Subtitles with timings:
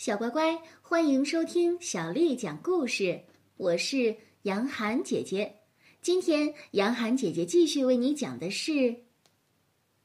[0.00, 3.20] 小乖乖，欢迎收听小丽讲故事。
[3.58, 5.56] 我是杨涵姐姐。
[6.00, 8.72] 今天杨涵姐姐继续为你讲的是《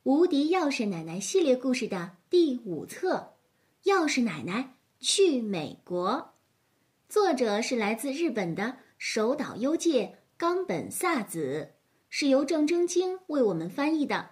[0.04, 3.36] 无敌钥匙奶奶》系列故事的第五册
[3.90, 6.12] 《钥匙奶奶去美国》。
[7.08, 11.72] 作者是来自日本的手岛优介、冈本萨子，
[12.10, 14.32] 是由郑征京为我们翻译的。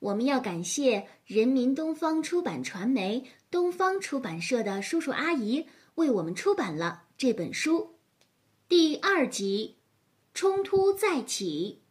[0.00, 7.98] 我们要感谢人民东方出版传媒东方出版社的叔叔阿姨为我们出版了这本书。
[8.66, 9.76] 第二集，
[10.32, 11.82] 冲突再起。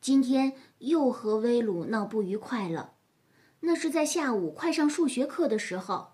[0.00, 2.94] 今天又和威鲁闹不愉快了。
[3.60, 6.12] 那是在下午快上数学课的时候，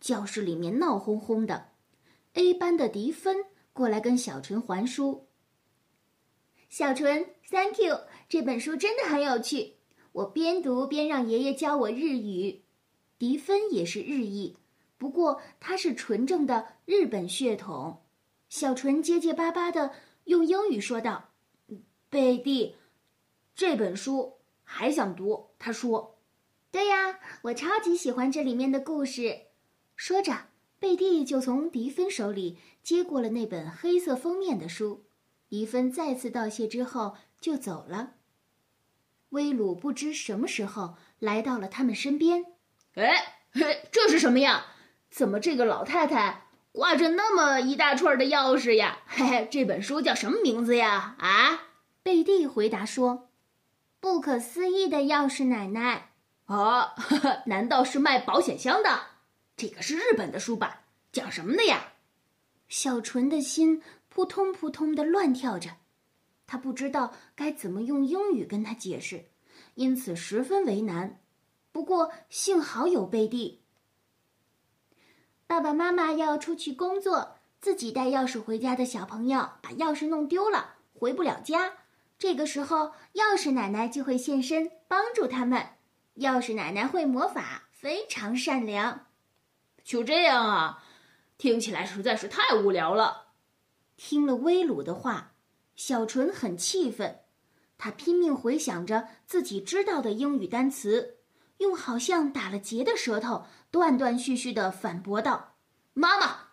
[0.00, 1.72] 教室里面闹哄哄的。
[2.32, 5.28] A 班的迪芬过来跟小纯还书。
[6.70, 9.79] 小纯，Thank you，这本书真的很有趣。
[10.12, 12.62] 我边读边让爷爷教我日语，
[13.18, 14.56] 迪芬也是日裔，
[14.98, 18.02] 不过他是纯正的日本血统。
[18.48, 19.92] 小纯结结巴巴的
[20.24, 21.30] 用英语说道
[22.10, 22.74] ：“贝蒂，
[23.54, 26.18] 这本书还想读。”他说
[26.72, 29.42] ：“对呀，我超级喜欢这里面的故事。”
[29.94, 30.48] 说着，
[30.80, 35.04] 贝蒂就从迪芬手里接过了那本黑色封面的书。
[35.48, 38.14] 迪芬再次道谢之后就走了。
[39.30, 42.44] 威鲁不知什么时候来到了他们身边。
[42.94, 43.48] 哎，
[43.90, 44.66] 这是什么呀？
[45.10, 49.00] 怎么这个老太太挂着那么一大串的钥匙呀？
[49.06, 51.16] 嘿嘿，这本书叫什么名字呀？
[51.18, 51.62] 啊？
[52.02, 53.28] 贝蒂回答说
[54.00, 56.12] ：“不可思议的钥匙奶奶。”
[56.46, 56.94] 啊，
[57.46, 59.00] 难道是卖保险箱的？
[59.56, 60.82] 这个是日本的书吧？
[61.12, 61.92] 讲什么的呀？
[62.68, 65.70] 小纯的心扑通扑通的乱跳着。
[66.50, 69.26] 他不知道该怎么用英语跟他解释，
[69.76, 71.20] 因此十分为难。
[71.70, 73.62] 不过幸好有贝蒂。
[75.46, 81.74] 爸爸妈妈要出去工作，自己带钥匙回家的小朋友把钥匙弄丢了，回不了家。
[82.18, 85.64] 这个时候，钥匙奶奶就会现身帮助他们。
[86.16, 89.06] 钥匙奶奶会魔法，非常善良。
[89.84, 90.82] 就这样啊，
[91.38, 93.28] 听起来实在是太无聊了。
[93.96, 95.29] 听了威鲁的话。
[95.82, 97.20] 小纯很气愤，
[97.78, 101.16] 他拼命回想着自己知道的英语单词，
[101.56, 105.54] 用好像打了结的舌头断断续续的反驳道
[105.94, 106.48] ：“妈妈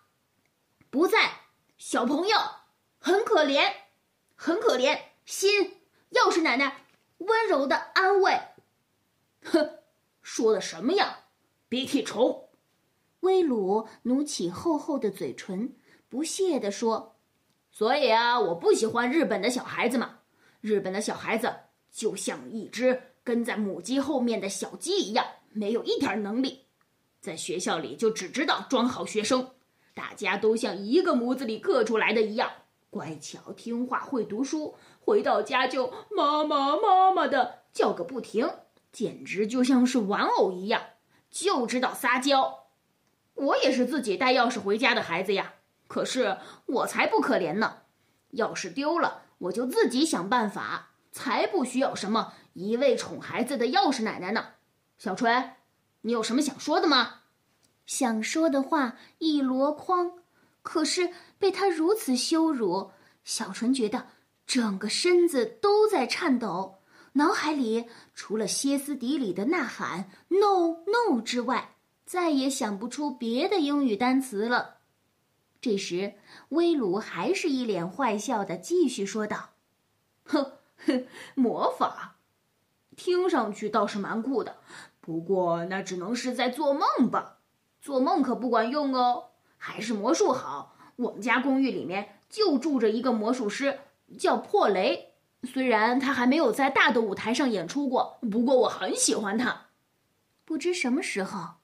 [0.89, 1.41] 不在，
[1.77, 2.38] 小朋友
[2.99, 3.69] 很可怜，
[4.38, 6.85] 很可怜。”心钥匙奶奶
[7.17, 8.39] 温柔的安慰
[9.44, 9.79] ：“哼，
[10.21, 11.25] 说的什么呀，
[11.67, 12.47] 鼻涕虫！”
[13.19, 15.75] 威鲁努起厚厚的嘴唇，
[16.07, 17.16] 不屑地说。
[17.77, 20.21] 所以啊，我不喜欢日本的小孩子嘛。
[20.61, 21.53] 日本的小孩子
[21.91, 25.23] 就像一只跟在母鸡后面的小鸡一样，
[25.53, 26.65] 没有一点能力。
[27.21, 29.51] 在学校里就只知道装好学生，
[29.93, 32.49] 大家都像一个模子里刻出来的一样，
[32.89, 34.73] 乖巧听话，会读书。
[34.99, 38.49] 回到家就妈妈妈妈的叫个不停，
[38.91, 40.81] 简直就像是玩偶一样，
[41.29, 42.69] 就知道撒娇。
[43.35, 45.53] 我也是自己带钥匙回家的孩子呀。
[45.87, 47.77] 可是我才不可怜呢，
[48.33, 54.49] 钥匙丢了我就自己想办法，才不需要什么一味宠孩子的钥匙奶奶呢。
[54.97, 55.51] 小纯，
[56.01, 57.21] 你有什么想说的吗？
[57.85, 60.13] 想说的话一箩筐，
[60.61, 61.09] 可是
[61.39, 62.91] 被他如此羞辱，
[63.23, 64.07] 小纯觉得
[64.45, 66.79] 整个身子都在颤抖，
[67.13, 74.76] 脑海里除了歇斯底里的呐喊 “no no” 之外，再也想不出别的英语单词了。
[75.67, 76.13] 这时，
[76.50, 79.50] 威鲁还是一脸坏笑的继续说道
[80.23, 80.53] ：“哼
[80.85, 81.05] 哼，
[81.35, 82.16] 魔法，
[82.95, 84.56] 听上去倒是蛮酷的，
[85.01, 87.39] 不过那只能是在做梦吧？
[87.81, 90.77] 做梦可不管用哦，还是魔术好。
[90.95, 93.79] 我们家公寓里面就住着一个魔术师，
[94.17, 95.16] 叫破雷。
[95.44, 99.66] 虽然他还没有在大的舞台上演出过，不过我很喜欢他。
[100.45, 101.56] 不知什么时候，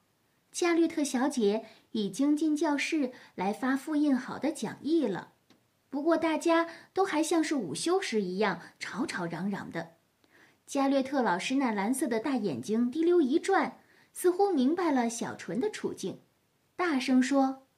[0.54, 5.34] 加略特小姐。”已经进教室来发复印好的讲义了，
[5.90, 9.92] 不过大家都还像是午休时一样吵吵嚷嚷的。
[10.66, 13.78] 加略特老师那蓝色的大眼睛滴溜一转，
[14.12, 16.18] 似乎明白了小纯的处境，
[16.74, 17.68] 大声说：“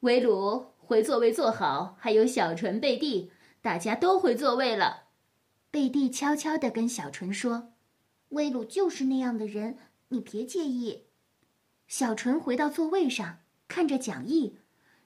[0.00, 3.30] 维鲁，回座位坐好，还有小纯、贝蒂，
[3.60, 5.08] 大家都回座位了。”
[5.70, 7.74] 贝蒂悄悄地跟小纯说
[8.30, 9.76] ：“威鲁就是那样的人，
[10.08, 11.02] 你别介意。”
[11.88, 13.38] 小纯回到座位上，
[13.68, 14.58] 看着讲义，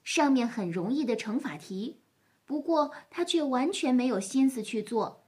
[0.03, 2.00] 上面很容易的乘法题，
[2.44, 5.27] 不过他却完全没有心思去做。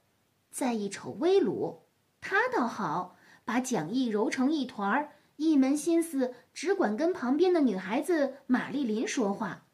[0.49, 1.83] 再一瞅威鲁，
[2.21, 3.15] 他倒好，
[3.45, 9.65] 把讲义揉成一团儿，一门心思只管跟旁边的女孩子玛丽琳说话。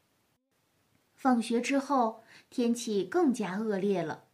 [1.14, 4.24] 放学之后，天气更加恶劣了，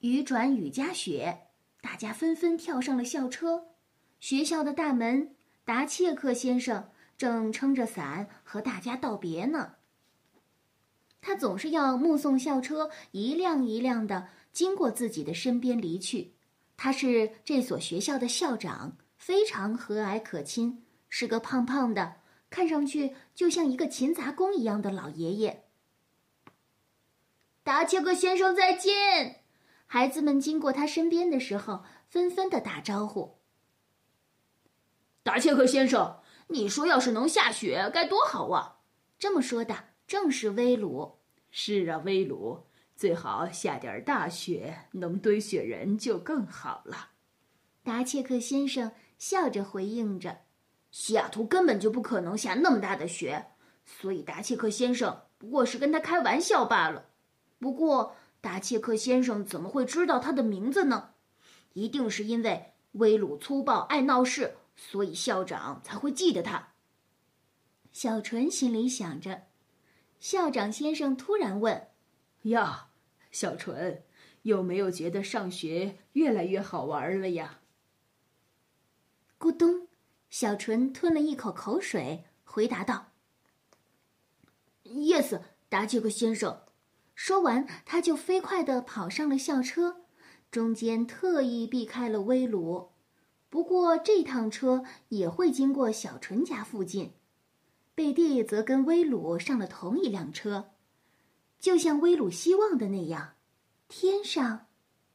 [0.00, 1.48] 雨转雨夹雪，
[1.80, 3.68] 大家纷纷跳上了校车。
[4.20, 5.34] 学校的大门，
[5.64, 9.74] 达切克先生正撑着伞和大家道别呢。
[11.20, 16.34] 他总是要目送校车一辆一辆的经过自己的身边离去。
[16.76, 22.16] 他是这所学校的校长，非常和蔼可亲，是个胖胖的，
[22.50, 25.64] 看上去就像一个勤杂工一样的老爷爷。
[27.62, 29.44] 达切克先生再见！
[29.86, 33.38] 孩子们经过他身边的时候，纷纷的打招呼。
[35.22, 38.80] 达切克先生，你说要是能下雪该多好啊！
[39.18, 39.74] 这么说的
[40.06, 41.18] 正是威鲁。
[41.50, 42.64] 是啊，威鲁，
[42.96, 47.10] 最好下点大雪，能堆雪人就更好了。
[47.82, 50.38] 达切克先生笑着回应着
[50.90, 53.46] ：“西雅图根本就不可能下那么大的雪，
[53.84, 57.06] 所以达切克先生不过是跟他开玩笑罢了。”
[57.60, 61.10] 不过，达切克先生怎么会知道他的名字呢？
[61.72, 66.74] 一定是因为威鲁粗暴爱闹事，所以校长才会记得他。
[67.92, 69.44] 小纯心里想着。
[70.18, 71.88] 校长先生突然问
[72.44, 72.88] ：“呀，
[73.30, 74.02] 小纯，
[74.42, 77.60] 有没有觉得上学越来越好玩了呀？”
[79.38, 79.88] 咕咚，
[80.30, 83.12] 小纯吞了一口口水，回答道
[84.84, 86.62] ：“Yes，达切克先生。”
[87.14, 90.06] 说完，他就飞快地跑上了校车，
[90.50, 92.93] 中间特意避开了威鲁。
[93.54, 97.12] 不过这趟车也会经过小纯家附近。
[97.94, 100.72] 贝蒂则跟威鲁上了同一辆车，
[101.60, 103.34] 就像威鲁希望的那样，
[103.86, 104.66] 天上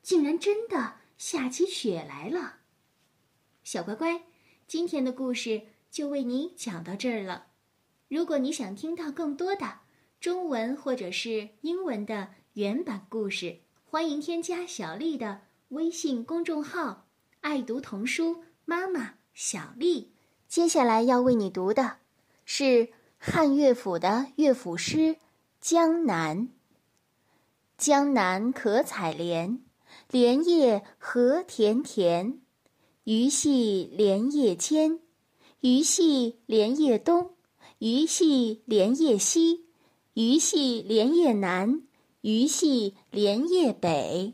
[0.02, 2.60] 竟然真的下起雪来了。
[3.66, 4.24] 小乖乖，
[4.66, 7.48] 今天的故事就为你讲到这儿了。
[8.08, 9.80] 如果你想听到更多的，
[10.22, 17.08] 中文或者是英文的原版故事，欢迎添加小丽的微信公众号
[17.42, 20.12] “爱读童书妈妈小丽”。
[20.48, 21.98] 接下来要为你读的
[22.44, 24.98] 是汉乐府的乐府诗
[25.62, 26.38] 《江南》。
[27.78, 29.62] 江南可采莲，
[30.10, 32.40] 莲叶何田田。
[33.04, 35.00] 鱼戏莲叶间，
[35.62, 37.36] 鱼戏莲叶东，
[37.78, 39.66] 鱼戏莲叶西。
[40.16, 41.84] 鱼戏莲叶南，
[42.22, 44.34] 鱼戏莲叶北。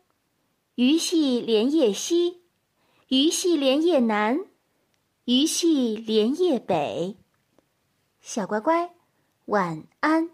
[0.81, 2.41] 鱼戏莲叶西，
[3.09, 4.47] 鱼戏莲叶南，
[5.25, 7.17] 鱼戏莲叶北。
[8.19, 8.91] 小乖乖，
[9.45, 10.31] 晚安。